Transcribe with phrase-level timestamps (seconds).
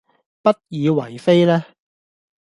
[0.41, 1.63] 不以爲非呢？